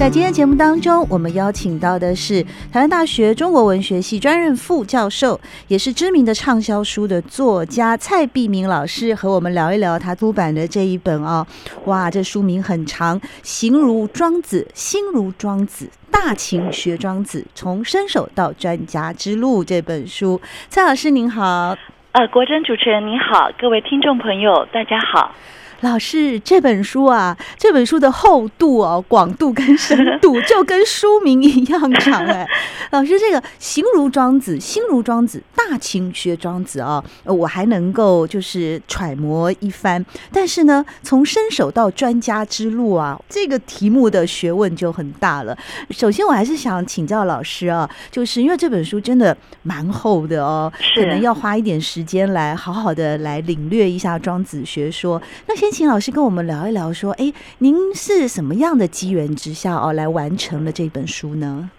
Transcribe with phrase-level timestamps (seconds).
[0.00, 11.46] 在今天节目当中，我们邀请到的是台湾大学中国文学系专任副教授，也是知名的畅销书的作家蔡碧明老师，和我们聊一聊他出版的这一本哦。
[11.84, 20.40] 哇，这书名很长，《形如庄子，心如庄子，大秦学庄子，从生手到专家之路》这本书。
[20.70, 21.76] 蔡老师您好，
[22.12, 25.34] 呃，国珍主持人您好，各位听众朋友大家好。
[25.80, 32.46] 老师，这本书啊，这本书的厚度哦、广度跟深度 就跟书名一样长哎。
[32.92, 40.04] 老师，这个形如庄子，心如庄子，大情学庄子啊，我还能够就是揣摩一番。
[40.30, 45.56] 但是呢，从伸手到专家之路啊，这个题目的学问就很大了。
[45.90, 55.20] 首先，我还是想请教老师啊，就是因为这本书真的蛮厚的哦，可能要花一点时间来好好的来领略一下庄子学说。
[55.46, 55.69] 那先。
[55.70, 61.70] 请老师跟我们聊一聊，说，哎，您是什么样的机缘之下哦，来完成了这本书呢？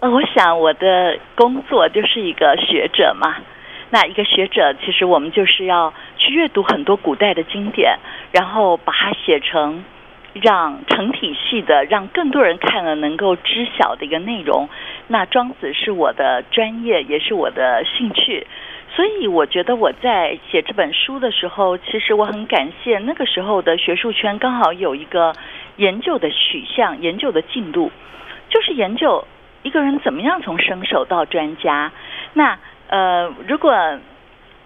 [0.00, 3.36] 呃，我想我的工作就是一个学者嘛。
[3.90, 7.98] 那一个学者，其实我们就是要去阅读很多古代的经典，
[8.32, 9.84] 然后把它写成
[10.32, 14.68] 让成体系的，让更多人看了能够知晓的一个内容。
[15.08, 18.46] 那庄子是我的专业，也是我的兴趣。
[18.94, 25.32] 所以我觉得我在写这本书的时候，其实我很感谢那个时候的学术圈刚好有一个
[25.76, 27.90] 研究的取向、研究的进度，
[28.50, 29.26] 就是研究
[29.62, 31.90] 一个人怎么样从生手到专家。
[32.34, 32.58] 那
[32.88, 33.72] 呃，如果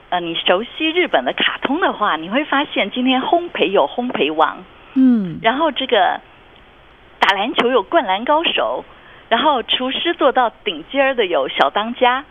[0.08, 4.64] 呃你熟悉日本的卡通的话，你会发现今天烘焙有烘焙王，
[4.94, 6.20] 嗯，然后这个
[7.20, 8.84] 打篮球有灌篮高手，
[9.28, 12.24] 然后厨师做到顶尖的有小当家。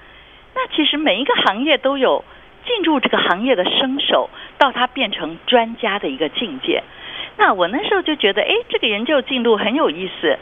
[0.56, 2.24] 那其实每一个行业都有
[2.66, 6.82] 进入这个行业的生手，到他变成专家的一个境界。
[7.38, 10.40] 那我那时候就觉得，哎，这个研究进度很有意思。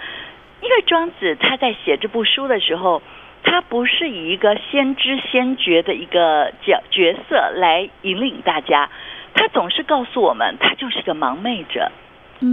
[0.62, 3.02] 因为庄子他在写这部书的时候，
[3.44, 8.90] 他不是以一个先知先觉的一个角角色来引领大家，
[9.34, 11.92] 他总是告诉我们，他就是一个盲昧者，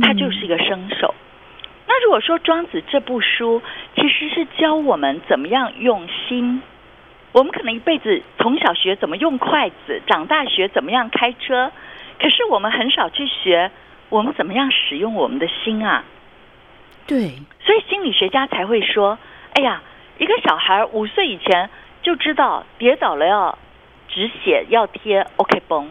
[0.02, 1.14] 他就是一个生手。
[1.86, 3.62] 那如果说庄子这部书
[3.94, 6.62] 其实是教我们怎么样用心。
[7.32, 11.70] 我们可能一辈子从小学怎么用筷子，长大学怎么样开车，
[12.18, 13.70] 可是我们很少去学
[14.08, 16.04] 我们怎么样使用我们的心啊。
[17.06, 19.18] 对，所以心理学家才会说
[19.54, 19.82] ：“哎呀，
[20.18, 21.70] 一个小孩五岁以前
[22.02, 23.58] 就知道跌倒了要
[24.08, 25.88] 止血，要贴 OK 绷，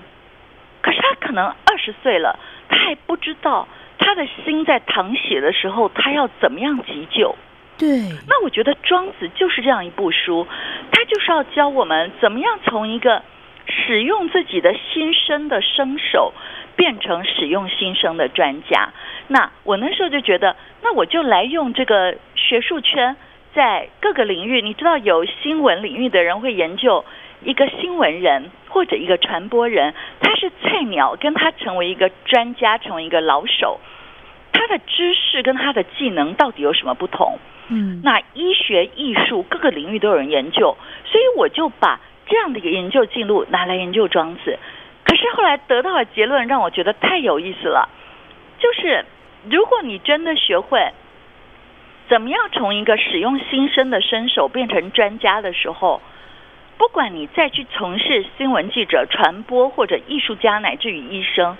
[0.82, 3.68] 可是他可能二十岁了，他还不知道
[3.98, 7.36] 他的心在淌血的时候，他要怎么样急救。”
[7.80, 7.88] 对，
[8.28, 10.46] 那我觉得庄子就是这样一部书，
[10.92, 13.24] 他就是要教我们怎么样从一个
[13.66, 16.34] 使用自己的心声的生手，
[16.76, 18.90] 变成使用心声的专家。
[19.30, 23.16] 那我那时候就觉得，那我就来用这个学术圈，
[23.54, 27.06] 在各个领域，你知道有新闻领域的人会研究
[27.46, 33.80] 一个新闻人或者一个传播人，他是菜鸟，跟他成为一个专家，成为一个老手，
[34.52, 37.38] 他的知识跟他的技能到底有什么不同？
[37.70, 40.76] 嗯，那医学、艺术各个领域都有人研究，
[41.06, 44.58] 所以我就把这样的一个研究记录拿来研究庄子。
[45.04, 47.88] 可是后来得到的结论让我觉得太有意思了，
[48.60, 49.06] 就是
[49.50, 50.92] 如果你真的学会
[52.08, 56.02] 怎么样从一个使用心声的身手变成专家的时候，
[56.78, 61.56] 不管你再去从事新闻记者、传播或者艺术家，乃至于医生，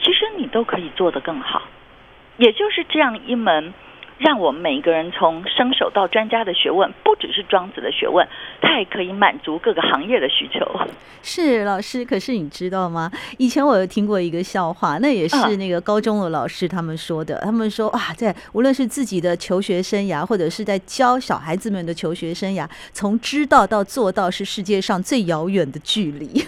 [0.00, 1.62] 其实你都可以做得更好。
[2.36, 3.74] 也就是这样一门。
[4.18, 8.26] 让我们每一个人从生手到专家的学问，不只是庄子的学问，
[8.60, 10.64] 它也可以满足各个行业的需求。
[11.22, 13.10] 是老师，可是你知道吗？
[13.38, 17.40] 以前我有听过一个笑话，那也是那个高中的老师他们说的。
[17.40, 26.44] 他们说啊，在无论是自己的求学生涯，或者是在教小孩子们的求学生涯，从知道到做到是世界上最遥远的距离。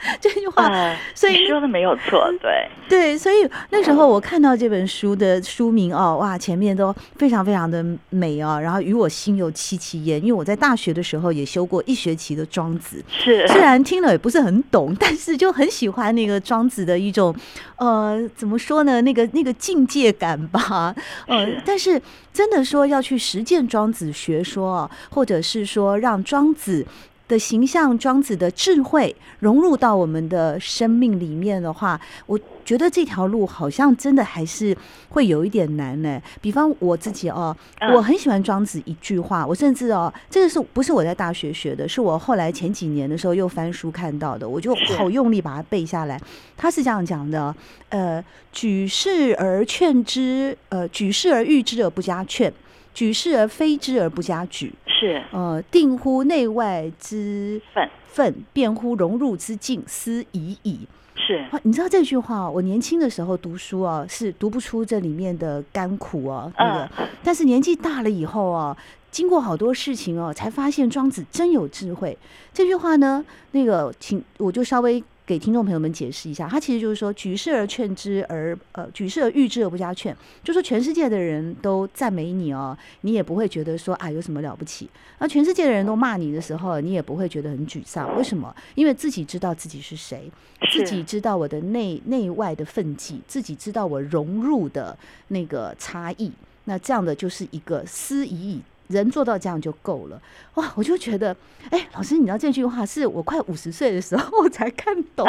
[0.20, 17.34] 这句话，呃、所以你说的没有错，对 对，所以那时候我看到这本书的书名哦，哇，前面都非常非常的美哦，然后与我心有戚戚焉，因为我在大学的时候也修过一学期的庄子，是虽然听了也不是很懂，但是就很喜欢那个庄子的一种
[17.76, 20.94] 呃，怎么说呢，那个那个境界感吧，
[21.26, 22.00] 呃，是但是
[22.32, 26.86] 真的说要去实践庄子学说，或者是说让庄子。
[27.28, 34.76] 的形象，庄子的智慧融入到我们的生命里面的话，我觉得这条路好像真的还是
[35.10, 36.20] 会有一点难呢。
[36.40, 37.54] 比方我自己哦，
[37.94, 41.86] 我很喜欢庄子一句话，我甚至哦，这个是不是我在大学学的？
[41.86, 46.20] 是我后来前几年的时候又翻书看到的，我就好用力把它背下来。
[46.56, 47.54] 他是这样讲的：
[47.90, 52.52] 呃，举世而劝之，呃，举世而誉之而不加劝。
[52.94, 60.80] 举世而非之而不加举，是呃，定乎内外之分，分辩乎融入之境，斯已矣。
[61.14, 66.90] 是，你知道这句话，我年轻的时候读书啊，是读不出这里面的甘苦啊，那个。
[66.98, 68.76] 嗯、但是年纪大了以后啊，
[69.10, 72.16] 经过好多事情哦、啊，才发现庄子真有智慧。
[72.52, 75.02] 这句话呢，那个，请我就稍微。
[75.28, 84.86] 给听众朋友们解释一下，他其实就是说，举世而劝之而呃，举世而誉之而不加劝，就说全世界的人都赞美你哦，你也不会觉得说啊有什么了不起；
[85.18, 88.16] 而全世界的人都骂你的时候，你也不会觉得很沮丧。
[88.16, 88.56] 为什么？
[88.74, 90.32] 因为自己知道自己是谁，
[90.72, 94.96] 自己知道我的内内外的分际，自己知道我融入的
[95.28, 96.32] 那个差异。
[96.64, 98.62] 那这样的就是一个斯已矣。
[98.88, 100.20] 人做到这样就够了
[100.54, 100.72] 哇！
[100.74, 101.34] 我就觉得，
[101.70, 105.26] 哎，老师，你知道这句话是我快五十岁的时候我才看懂，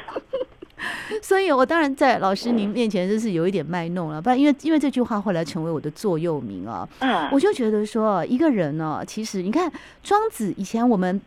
[1.20, 6.88] 所以我当然在老师您面前就是有一点卖弄了，不然因为因为这句话后来成为我的座右铭啊，
[7.32, 9.70] 我就觉得说一个人呢，其实你看
[10.02, 11.20] 庄子以前我们。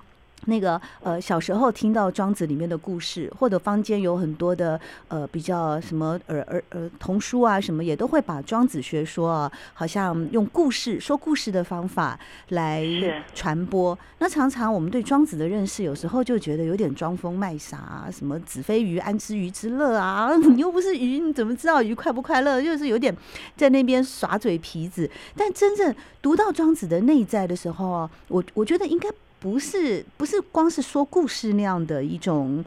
[0.46, 12.20] 那个呃，小时候听到庄子里面的故事，或者坊间有很多的呃比较什么儿儿儿童书啊，什么也都会把庄子学说啊，好像用故事说故事的方法
[12.50, 12.86] 来
[13.34, 13.98] 传播。
[14.20, 20.34] 那常常我们对庄子的认识，有时候就觉得有点装疯卖傻啊，什么子非鱼，安知鱼之乐啊？
[20.38, 22.62] 你又不是鱼，你怎么知道鱼快不快乐？
[22.62, 23.16] 就是有点
[23.58, 25.10] 在那边耍嘴皮子。
[25.36, 29.10] 但真正读到庄子的内在的时候啊，我我觉得应该。
[29.44, 32.64] 不是不是光是说故事那样的一种，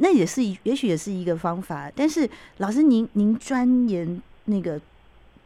[0.00, 1.90] 那也是也许也是一个方法。
[1.96, 2.28] 但是
[2.58, 4.78] 老师您您钻研那个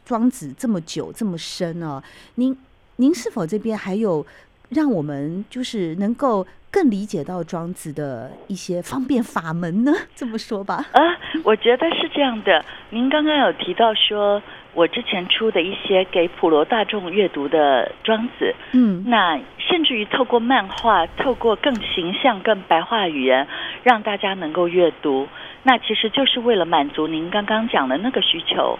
[0.05, 2.03] 庄子这么久这么深哦，
[2.35, 2.59] 您
[2.97, 4.27] 您是否这边还有
[4.71, 9.93] 让我们就是能够更理解到庄子的一些方便法门呢？
[10.17, 10.85] 这么说吧。
[10.91, 11.01] 啊，
[11.45, 12.65] 我觉得是这样的。
[12.91, 14.43] 您刚刚有提到说。
[14.77, 23.49] 我之前出的一些给普罗大众阅读的庄子，嗯，那甚至于透过漫画，透过更形象、更白话语言，
[23.83, 25.27] 让大家能够阅读，
[25.63, 28.79] 那其实就是为了满足您刚刚讲的那个需求。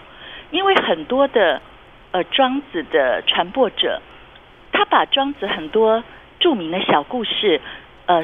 [0.51, 1.59] 因为很多的
[2.11, 3.99] 呃庄子的传播者，
[4.71, 6.03] 他把庄子很多
[6.39, 7.59] 著名的小故事，
[8.05, 8.21] 呃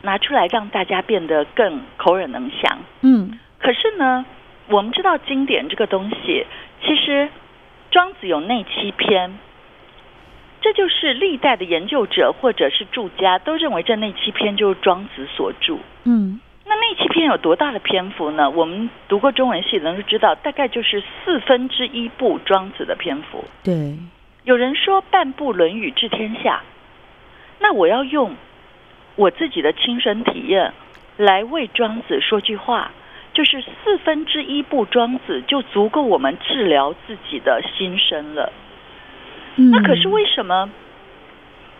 [0.00, 4.24] 拿出来让大家变得更口耳能详，嗯，可是呢，
[4.68, 6.46] 我们知道经典这个东西。
[8.26, 9.38] 有内七篇，
[10.60, 15.76] 这就是历代的研究者或者是注家都认为这内七篇就是庄子所著。
[16.04, 18.48] 嗯，那内七篇有多大的篇幅呢？
[18.50, 23.44] 我们读过中文系的人都知道，大概就是四分之一部庄子的篇幅。
[23.64, 23.96] 对，
[24.44, 26.62] 有人说半部《论语》治天下，
[27.58, 28.36] 那我要用
[29.16, 30.72] 我自己的亲身体验
[31.16, 32.90] 来为庄子说句话。
[33.34, 38.52] 就是四分之一部庄子就足够我们治疗自己的心声了。
[39.56, 40.70] 那可是为什么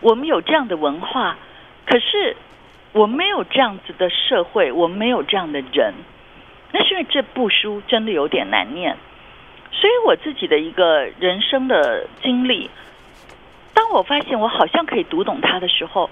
[0.01, 1.37] 我们有这样的文化，
[1.85, 2.35] 可是
[2.91, 5.93] 我们没有这样子的社会，我们没有这样的人？
[6.71, 8.97] 那是因为这部书真的有点难念。
[9.71, 12.69] 所以我自己的一个人生的经历，
[13.73, 16.09] 当我发现我好像可以读懂它的时候。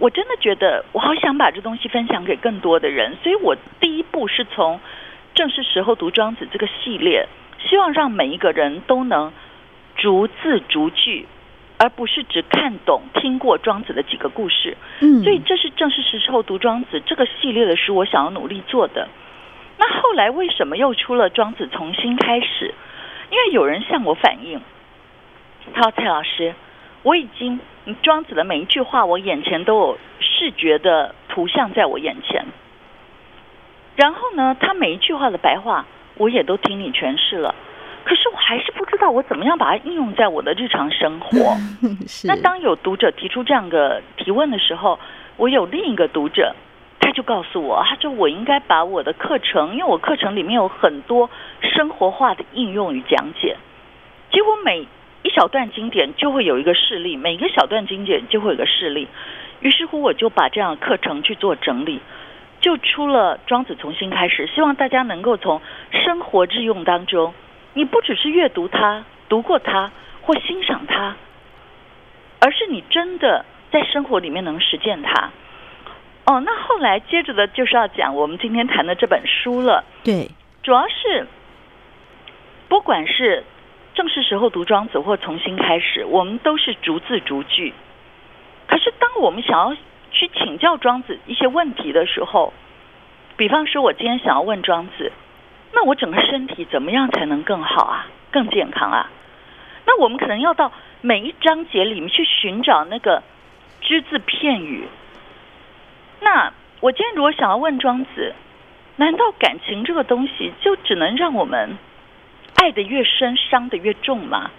[0.00, 4.80] 我真的觉得，我好想把这东西分享给更多的人，所以我第一步是从
[5.34, 7.28] 正是时候读庄子这个系列，
[7.68, 9.30] 希望让每一个人都能
[9.96, 11.26] 逐字逐句，
[11.76, 14.74] 而不是只看懂听过庄子的几个故事。
[15.00, 19.06] 嗯，所以这是正是时候读庄子这个系列的书，我想要努力做的。
[19.76, 22.74] 那后来为什么又出了庄子重新开始？
[23.30, 24.62] 因为有人向我反映，
[25.74, 26.54] 他说：“蔡老师。”
[27.02, 27.58] 我已经，
[28.02, 32.44] 庄子的每一句话，我眼前都有视觉的图像在我眼前。
[33.96, 37.54] 然后呢，他每一句话的白话，我也都听你诠释了。
[38.04, 41.54] 可是我还是不知道我怎么样把它应用在我的日常生活。
[42.08, 44.98] 是那当有读者提出这样的提问的时候，
[45.36, 46.54] 我有另一个读者，
[46.98, 51.28] 他他就告诉我，他说我应该把我的课程，因为我课程里面有很多
[51.60, 53.56] 生活化的应用与讲解，
[54.30, 54.86] 结果每
[55.22, 59.06] 一小段经典就会有一个事例，每个小段经典就会有个事例，
[59.60, 62.00] 于是乎我就把这样的课程去做整理，
[62.60, 65.60] 就出了《庄子从新开始》，希望大家能够从
[65.90, 67.34] 生活日用当中，
[67.74, 69.90] 你不只是阅读它、读过它
[70.22, 71.16] 或欣赏它，
[72.40, 75.30] 而是你真的在生活里面能实践它。
[76.24, 79.84] 哦，那后来接着的就是要讲我们今天谈的这本书了。
[80.02, 80.30] 对，
[80.62, 81.26] 主要是
[82.68, 83.44] 不管是
[84.00, 87.74] 正是时候读庄子，或重新开始，我们都是逐字逐句。
[88.66, 89.76] 可是当我们想要
[90.10, 92.54] 去请教庄子一些问题的时候，
[93.36, 95.12] 比方说，我今天想要问庄子，
[95.74, 99.10] 那我整个身体怎么样才能更好啊，更健康啊？
[99.84, 103.22] 那我们可能要到每一章节里面去寻找那个
[103.82, 104.88] 只字片语。
[106.20, 108.34] 那我今天如果想要问庄子，
[108.96, 111.76] 难道感情这个东西就只能让我们
[112.60, 114.50] 爱的越深，伤的越重吗？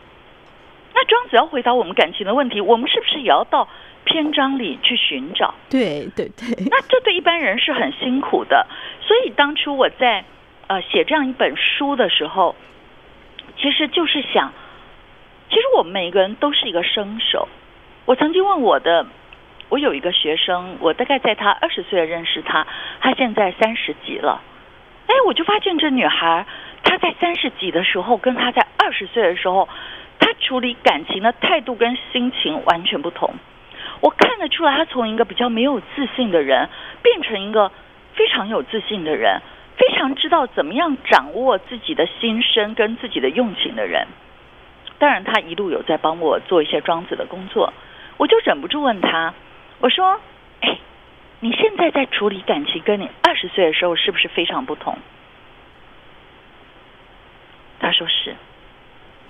[0.95, 3.67] 那庄子要回答我们感情的问题，我们是不是也要到
[4.05, 5.53] 篇章里去寻找？
[5.69, 6.65] 对对对。
[6.71, 8.65] 那这对一般人是很辛苦的。
[9.01, 10.25] 所以当初我在
[10.65, 12.55] 呃写这样一本书的时候，
[13.59, 14.51] 其实就是想，
[15.49, 17.47] 其实我们每一个人都是一个生手。
[18.05, 19.05] 我曾经问我的。
[19.69, 22.67] 我有一个学生，我大概在他二十岁认识他，
[22.99, 24.41] 他现在三十几了。
[25.11, 26.45] 哎，我就发现这女孩，
[26.83, 29.67] 她在三十几的时候，跟她在二十岁的时候，
[30.19, 33.33] 她处理感情的态度跟心情完全不同。
[33.99, 36.69] 我看得出来，她从一个比较没有自信的人，
[37.03, 37.69] 变成一个
[38.13, 39.41] 非常有自信的人，
[39.75, 44.07] 非常知道怎么样掌握自己的心声跟自己的用情的人。
[44.97, 47.73] 当然，她一路有在帮我做一些庄子的工作，
[48.15, 49.33] 我就忍不住问她。
[49.81, 50.21] 我说：“，
[51.41, 54.97] 你现在在处理感情，跟你二十岁的时候是不是非常不同？”
[57.81, 58.35] 他说是。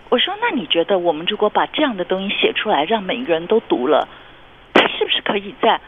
[0.10, 4.10] 我说：“那你觉得，我们如果把这样的东西写出来，让每个人都读了，
[4.74, 5.80] 他是不是可以在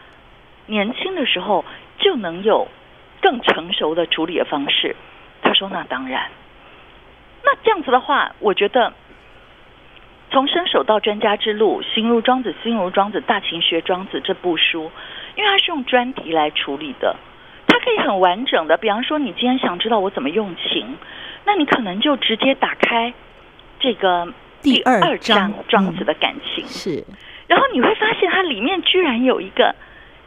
[0.66, 1.62] 年轻的时候
[1.98, 2.68] 就能有
[3.20, 4.96] 更成熟的处理的方式？”
[5.42, 6.30] 他说：“那当然。”
[7.44, 8.94] 那这样子的话，我觉得。
[10.30, 14.90] 从伸手到专家之路，形如庄子，心如庄子，大秦学庄子这部书，
[15.36, 17.16] 因为它是用专题来处理的，
[17.66, 18.76] 它可以很完整的。
[18.76, 20.96] 比方说，你今天想知道我怎么用情，
[21.44, 23.12] 那你可能就直接打开
[23.80, 24.28] 这个
[24.62, 27.04] 第二章庄子的感情，是。
[27.46, 29.74] 然后你会发现，它里面居然有一个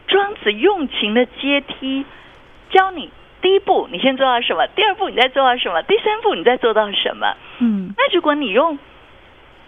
[0.07, 2.05] 庄子用情的阶梯，
[2.69, 3.09] 教你
[3.41, 7.35] 第一步你先做到什么，第二步你再做到什么，第三步你再做到什么。
[7.59, 8.77] 嗯，那如果你用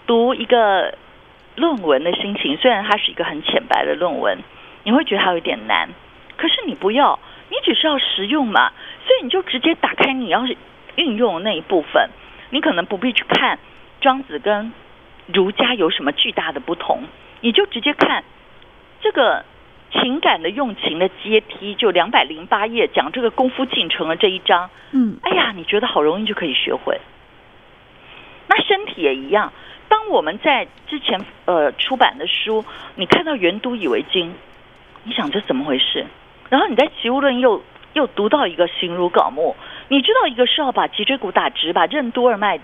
[0.05, 0.93] 读一个
[1.55, 4.37] 论文的心情，虽然它是一个很浅白的论文，
[4.83, 5.89] 你会觉得它有点难。
[6.37, 7.19] 可是你不要，
[7.49, 8.71] 你只是要实用嘛，
[9.05, 10.45] 所以你就直接打开你要
[10.95, 12.09] 运用的那一部分。
[12.49, 13.59] 你可能不必去看
[14.01, 14.73] 庄子跟
[15.27, 17.03] 儒家有什么巨大的不同，
[17.41, 18.23] 你就直接看
[19.01, 19.45] 这个
[19.91, 24.69] 情感的用情的阶梯，就两百零八页讲这个功夫进程的这一章。
[24.91, 26.99] 嗯，哎呀，你觉得好容易就可以学会。
[28.47, 29.53] 那身体也一样。
[29.87, 32.63] 当我们在之前呃出版的书，
[32.95, 34.33] 你看到原都以为经，
[35.09, 36.05] 你想这怎么回事？
[36.49, 37.63] 然后你在齐物论又
[37.93, 39.55] 又读到一个形如槁木，
[39.87, 42.59] 你知道一个是要把脊椎骨打直，把任督二脉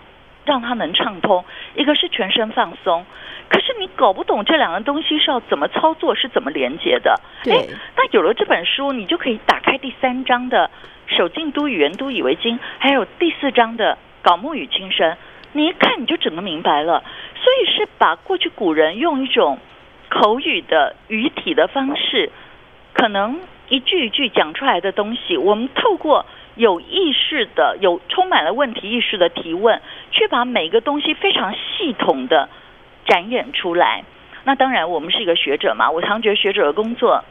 [0.45, 3.03] 让它能畅通，一个是全身放松。
[3.49, 7.19] 可是你搞不懂这两个东西是要怎么操作，是怎么连接的？
[7.49, 7.65] 哎。
[7.97, 10.69] 那有了这本书，你就可以打开第三章的
[11.07, 15.17] 守静都与袁都以为经，还有第四章的槁木与轻声。
[15.53, 17.03] 你一看你就整个明白了，
[17.41, 19.57] 所以是把过去古人用一种
[20.09, 22.31] 口语的语体的方式，
[22.93, 29.81] 可能一句一句讲出来的东西，我们透过有意识的、有充满了问题意识的提问，
[30.11, 32.47] 去把每个东西非常系统的
[33.05, 34.03] 展演出来。
[34.43, 37.23] 那当然，我们是一个学者嘛，我常觉得学者的工作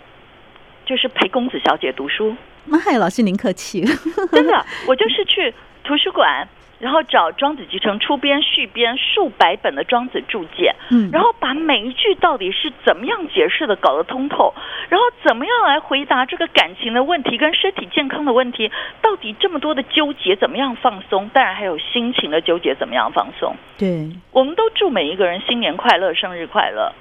[0.85, 2.37] 就是陪公子小姐读书。
[2.65, 3.85] 妈呀，老师您客气，
[4.33, 5.55] 真的，我就是去
[5.85, 6.49] 图书馆。
[6.85, 14.53] 然后找《庄子集成》出编续编数百本的庄子注解，嗯，然后把每一句到底是怎么样解释的搞得通透，
[14.91, 21.31] 然后怎么样来回答这个感情的问题跟身体健康的问题，到底这么多的纠结怎么样放松？
[21.31, 23.57] 当然还有心情的纠结怎么样放松？
[23.79, 26.93] 对，我们都祝每一个人新年快乐、生日快乐，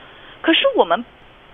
[0.42, 1.04] 可是我们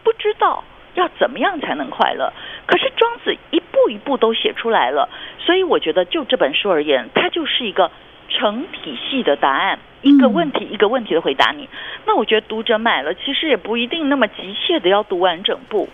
[0.04, 2.32] 不知道要怎么样才能快乐。
[2.68, 5.10] 可是庄子一步一步都写出来了，
[5.40, 7.90] 所以我觉得就这本书而言，它就是一个。
[8.30, 11.68] 成体系的答案，一个问题一个问题的回答你。
[12.06, 15.90] 那我觉得读者买了，其实也不一定那么急切的要读完整部，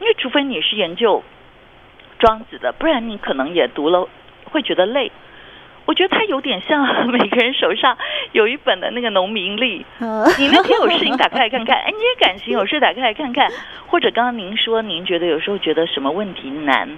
[0.00, 1.22] 因为除非你是研究
[2.18, 4.08] 庄子的，不然你可能也读了
[4.44, 5.12] 会觉得累。
[5.84, 7.98] 我觉得他有点像 每个人手上
[8.30, 9.84] 有一本的那个农民历，
[10.38, 13.50] 你那天有事情打开来看看， 哎，你也感情有事打开来看看，
[13.88, 16.88] 或者刚刚您说您觉得有时候觉得什么问题难，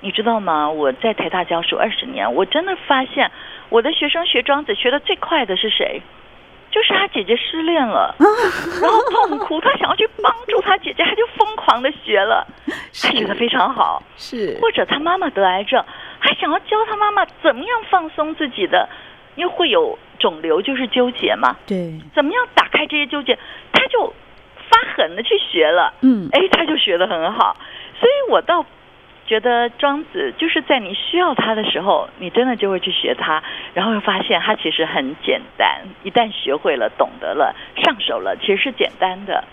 [0.00, 0.70] 你知道吗？
[0.70, 3.30] 我在台大教书二十年，我真的发现
[3.68, 6.00] 我的学生学庄子学得最快的是谁？
[6.70, 8.14] 就是他姐姐失恋了，
[8.82, 12.46] 然后痛哭，他想要去帮助他姐姐，他就疯狂的学了，
[13.02, 15.82] 他学得非常好，是，或者他妈妈得癌症。
[16.20, 18.86] 还想要教他妈妈怎么样放松自己的，
[19.34, 21.56] 因为会有肿瘤，就是纠结嘛。
[21.66, 23.38] 对，怎么样打开这些纠结，
[23.72, 24.12] 他就
[24.68, 25.94] 发狠的去学了。
[26.02, 27.56] 嗯，哎，他就学得很好。
[27.98, 28.64] 所以我倒
[29.28, 33.42] 觉得庄子就是在你需要他的时候，你真的就会去学他，
[33.74, 35.82] 然后又发现他其实很简单。
[36.02, 37.54] 一旦学会了、懂得了、
[37.84, 39.44] 上手了，其实是简单的。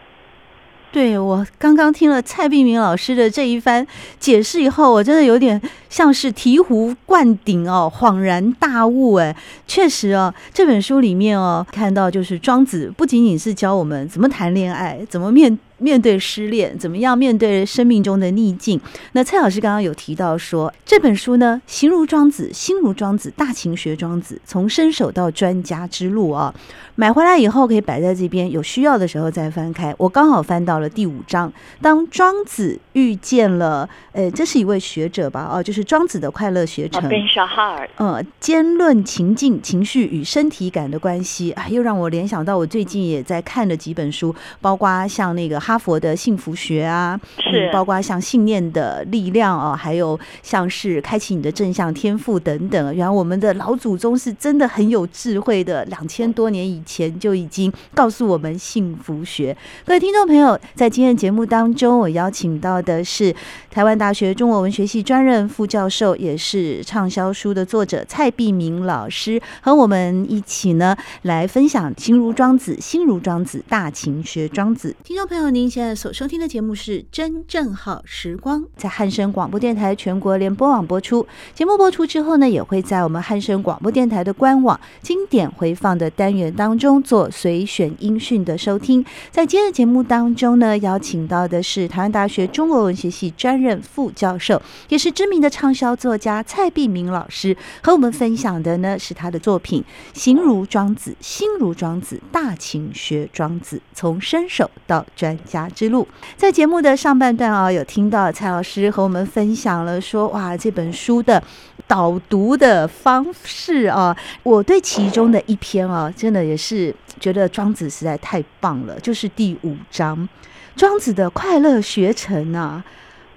[0.93, 3.85] 对，我刚刚听了蔡碧明老师的这一番
[4.17, 9.35] 解释以后，我真的有点像是醍醐灌顶哦，恍然大悟哎，
[9.67, 15.59] 确实哦，这本书里面哦，看到就是庄子不仅仅是教我们怎么谈恋爱，怎么面。
[15.77, 18.79] 面对失恋，怎么样面对生命中的逆境？
[19.11, 26.53] 那蔡老师刚刚有提到说，这本书呢，形如庄子，心如庄子，大情学庄子，从伸手到专家之路啊。
[26.97, 29.93] 买回来以后可以摆在这边，有需要的时候再翻开。
[29.97, 31.51] 我刚好翻到了第五章，
[31.81, 35.49] 当庄子遇见了，呃，这是一位学者吧？
[35.51, 37.03] 哦，就是庄子的快乐学程。
[37.09, 37.85] Ben Shahar。
[37.97, 45.59] 呃，兼论情境、情绪与身体感的关系，啊，又让我联想到我最近也在看的几本书，包括像那个。
[45.65, 52.95] 哈佛的幸福学啊，是、嗯、包括像信念的力量啊，还有像是开启你的正向天赋等等。
[52.95, 59.57] 原来我们的老祖宗是真的很有智慧的，两千多年以前就已经告诉我们幸福学。
[59.83, 63.35] 各位听众朋友，在今天的节目当中，我邀请到的是
[63.71, 74.95] 台湾大学中国文学系专任副教授，也是畅销书的作者蔡碧明老师，和我们一起呢来分享《心如庄子》，心如庄子，大情学庄子。
[75.03, 75.54] 听众朋友。
[75.55, 81.25] 您现在所收听的节目是《真正好时光》，在汉声广播电台全国联播网播出。
[81.53, 89.01] 节目播出之后呢，也会在我们汉声广播电台的官网经典回放的单元当中做随选音讯的收听。
[89.31, 99.81] 在今天的节目当中呢，邀请到的是台湾大学中国文学系专任副教授，也是知名的畅销作家蔡碧明老师，和我们分享的呢是他的作品
[100.19, 111.41] 《形如庄子》，心如庄子，大情学庄子，从生手到专家之路，在节目的上半段啊，有听到蔡老师和我们分享了说，哇，这本书的
[111.87, 120.27] 导读的方式啊，我对其中的一篇啊，真的也是觉得庄子实在太棒了，就是第五章
[120.75, 122.83] 庄子的快乐学成啊，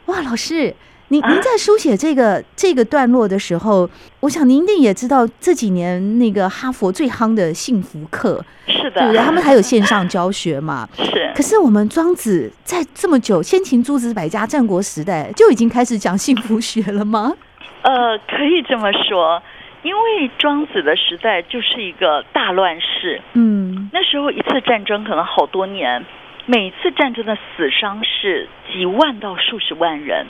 [0.06, 0.74] 哇，老师。
[1.10, 3.88] 您您在书写这个这个段落的时候，
[4.20, 9.18] 我想您一定也知道这几年那个哈佛最夯的幸福课，是的，对不对？
[9.18, 10.86] 他们还有线上教学嘛？
[11.02, 11.32] 是。
[11.34, 17.32] 可是我们庄子在这么久，先秦诸子百家战国时代就已经开始讲幸福学了吗？
[17.80, 19.42] 呃，可以这么说，
[19.82, 26.04] 因为庄子的时代就是一个大乱世，嗯，那时候一次战争可能好多年，
[26.44, 30.26] 每次战争的死伤是几万到数十万人。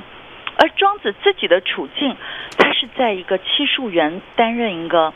[0.61, 2.17] 而庄子自己的处境，
[2.59, 5.15] 他是在一个漆树园担任一个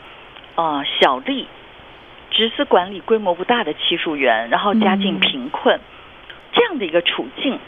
[0.55, 1.45] 呃小吏，
[2.31, 5.79] 职司管理规模不大的漆树园，然后家境贫困，
[6.53, 7.59] 这样的一个处境。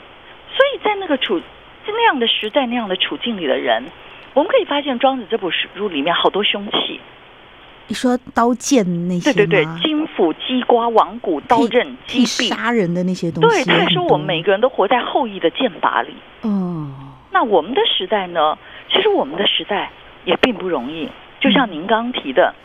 [0.56, 3.84] 所以在那个处在那样的时代那样的处境里的人，
[4.34, 7.02] 我们可以发现庄子这部书里面好多凶器。
[7.88, 13.66] 你说刀剑那些对对对，金斧、鸡瓜、王骨、刀刃、击毙、杀人的那些东西。
[13.66, 16.16] 对，他说我们每个人都活在后羿的剑拔里。
[16.42, 17.05] 哦。
[17.36, 18.58] 那我们的时代呢？
[18.90, 19.92] 其实我们的时代
[20.24, 21.10] 也并不容易。
[21.42, 22.56] 就像您刚提的，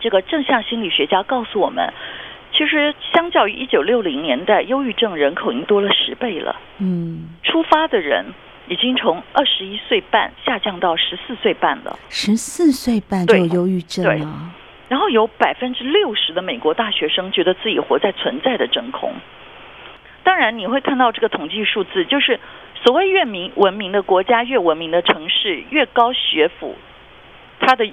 [0.00, 1.92] 这个正向心理学家告诉我们，
[2.50, 6.56] 其实相较于一九六零年代，忧郁症人口已经多了十倍了。
[6.78, 8.24] 嗯，出发的人
[8.68, 11.98] 已经从二十一岁半下降到十四岁半了。
[12.08, 14.16] 十四岁半就有忧郁症了。
[14.16, 14.26] 对。
[14.88, 19.12] 然后有百分之六十的美国大学生觉得自己活在存在的真空。
[20.22, 22.40] 当然，你会看到这个统计数字，就是。
[22.84, 26.76] 所谓越明文明的国家，越文明的城市，越高学府，
[27.58, 27.90] 它的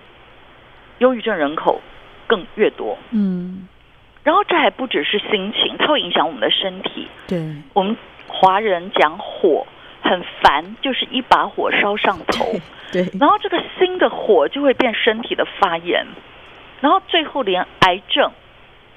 [0.97, 1.81] 忧郁症人口
[2.27, 2.97] 更越多。
[3.11, 3.69] 嗯，
[4.23, 7.07] 然后这还不只是心情，它会影响我们的身体。
[7.25, 7.39] 对，
[7.73, 7.95] 我们
[8.27, 9.65] 华人讲火
[10.01, 12.45] 很烦，就是一把火烧上头。
[12.91, 16.05] 对，然后这个心的火就会变身体的发炎，
[16.81, 18.29] 然后最后连癌症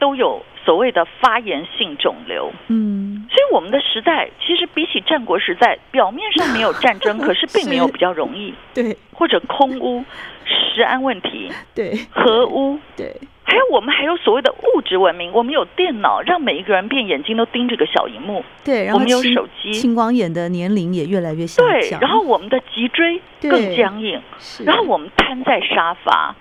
[0.05, 2.53] 都有所谓的发炎性肿瘤。
[2.69, 8.53] 嗯，所以我们的时代其实比起战国时代，表面上没有战争， 可是并没有比较容易。
[8.75, 10.05] 对，或者空污、
[10.45, 13.17] 食安问题，对，核污，对。
[13.47, 18.45] 还有我们还有所谓的物质文明，我们有电脑，让每一个人变眼睛都盯着个小荧幕。
[18.63, 21.63] 对，然后我们有手机，青光眼的年龄也越来越小。
[21.63, 24.21] 对，然后我们的脊椎更僵硬，
[24.67, 26.35] 然后我们瘫在沙发，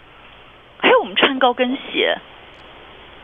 [0.79, 2.17] 还有我们穿高跟鞋，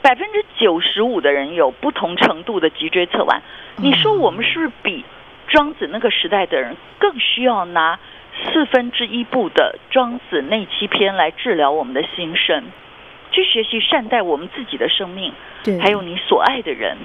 [0.01, 3.41] 百分之九十五的人有不同程度的脊椎侧弯。
[3.77, 5.05] 你说我们是不是比
[5.47, 7.99] 庄子那个时代的人更需要拿
[8.43, 12.63] 四分之一部的《庄子内七篇》来治疗我们的心身？
[13.31, 15.31] 去学习善待我们自己的生命，
[15.63, 16.97] 对，还有你所爱的人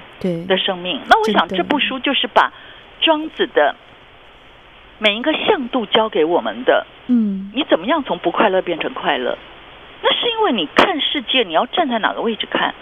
[0.47, 0.99] 的生命。
[1.07, 2.51] 那我想这部书就是把
[2.99, 3.75] 庄子的
[4.97, 6.83] 每一个向度教给我们的。
[7.05, 9.37] 嗯，你怎么样从不快乐变成快乐？
[10.07, 12.75] 那是因为你看世界，你要站在哪个位置看，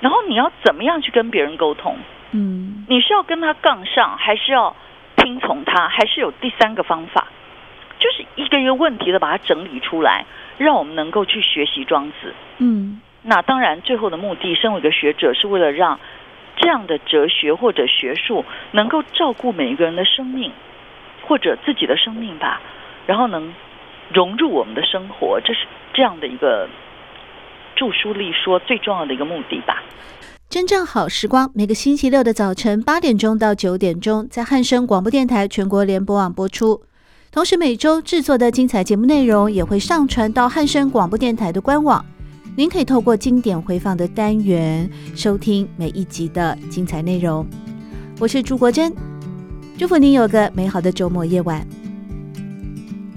[0.00, 1.96] 然后你要怎么样去跟别人沟通？
[2.32, 4.76] 嗯，你是要跟他杠上，还是要
[5.16, 7.28] 听从他，还是有第三个方法？
[7.98, 10.26] 就是一个一个问题的把它整理出来。
[10.58, 12.34] 让我们能够去学习庄子。
[12.58, 15.98] 嗯，那当然，最后的目的，身为一个学者，是为了让
[16.56, 20.52] 这样的哲学或者学术能够照顾每一个人的生命，
[21.22, 22.60] 或者自己的生命吧，
[23.06, 23.52] 然后能
[24.12, 25.60] 融入我们的生活，这是
[25.92, 26.68] 这样的一个
[27.76, 29.82] 著书立说最重要的一个目的吧。
[30.48, 36.82] 真正好时光，每个星期六的早晨八点钟到九点钟，在汉声广播电台全国联播网播出。
[37.30, 42.04] 同时，每周制作的精彩节目内容也会上传到汉声广播电台的官网。
[42.54, 44.86] 您可以透过经典回放的单元
[45.16, 47.46] 收听每一集的精彩内容。
[48.20, 48.94] 我是朱国珍，
[49.78, 51.66] 祝福您有个美好的周末夜晚。